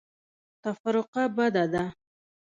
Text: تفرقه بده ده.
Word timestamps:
تفرقه 0.63 1.21
بده 1.35 1.63
ده. 1.73 1.83